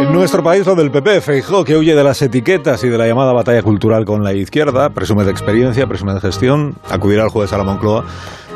[0.00, 3.06] En nuestro país, lo del PP, Feijó, que huye de las etiquetas y de la
[3.06, 7.52] llamada batalla cultural con la izquierda, presume de experiencia, presume de gestión, acudirá al juez
[7.52, 8.06] a la Moncloa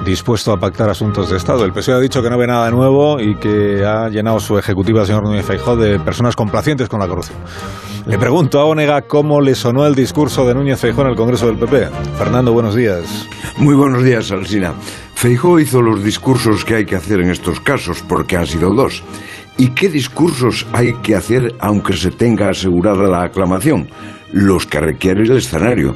[0.07, 1.65] dispuesto a pactar asuntos de Estado.
[1.67, 5.05] El PSOE ha dicho que no ve nada nuevo y que ha llenado su ejecutiva,
[5.05, 7.39] señor Núñez Feijó, de personas complacientes con la corrupción.
[8.07, 11.47] Le pregunto a Onega cómo le sonó el discurso de Núñez Feijó en el Congreso
[11.47, 11.91] del PP.
[12.17, 13.29] Fernando, buenos días.
[13.59, 14.75] Muy buenos días, Alsina.
[15.15, 19.03] Feijó hizo los discursos que hay que hacer en estos casos, porque han sido dos.
[19.57, 23.89] ¿Y qué discursos hay que hacer aunque se tenga asegurada la aclamación?
[24.35, 25.95] Los que requiere el escenario.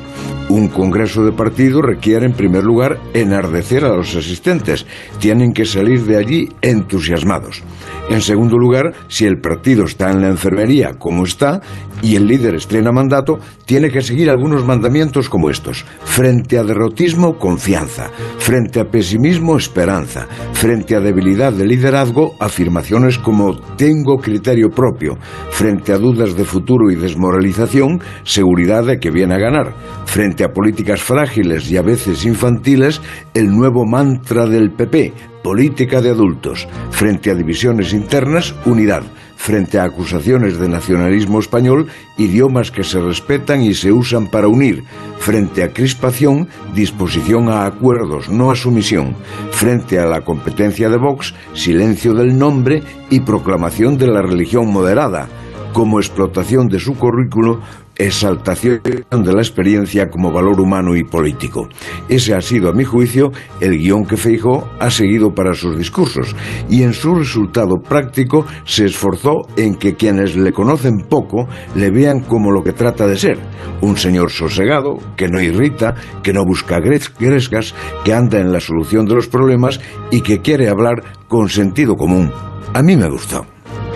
[0.48, 4.87] Un congreso de partido requiere, en primer lugar, enardecer a los asistentes.
[5.19, 7.64] Tienen que salir de allí entusiasmados.
[8.09, 11.61] En segundo lugar, si el partido está en la enfermería como está
[12.01, 15.84] y el líder estrena mandato, tiene que seguir algunos mandamientos como estos.
[16.05, 18.11] Frente a derrotismo, confianza.
[18.39, 20.27] Frente a pesimismo, esperanza.
[20.52, 25.19] Frente a debilidad de liderazgo, afirmaciones como tengo criterio propio.
[25.50, 29.72] Frente a dudas de futuro y desmoralización, seguridad de que viene a ganar.
[30.05, 33.00] Frente a políticas frágiles y a veces infantiles,
[33.34, 36.69] el nuevo mantra del PP, política de adultos.
[36.91, 39.02] Frente a divisiones internas, unidad.
[39.36, 41.86] Frente a acusaciones de nacionalismo español,
[42.19, 44.83] idiomas que se respetan y se usan para unir.
[45.19, 49.17] Frente a crispación, disposición a acuerdos, no a sumisión.
[49.52, 55.28] Frente a la competencia de Vox, silencio del nombre y proclamación de la religión moderada
[55.72, 57.61] como explotación de su currículo,
[57.98, 61.69] exaltación de la experiencia como valor humano y político.
[62.08, 66.34] Ese ha sido, a mi juicio, el guion que Feijó ha seguido para sus discursos
[66.70, 72.20] y en su resultado práctico se esforzó en que quienes le conocen poco le vean
[72.20, 73.39] como lo que trata de ser,
[73.80, 77.74] un señor sosegado, que no irrita, que no busca grescas,
[78.05, 79.80] que anda en la solución de los problemas
[80.11, 82.30] y que quiere hablar con sentido común.
[82.74, 83.44] A mí me gustó.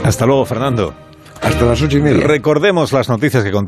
[0.02, 0.92] Hasta luego, Fernando.
[1.42, 2.26] Hasta las ocho y media.
[2.26, 3.60] Recordemos las noticias que contó.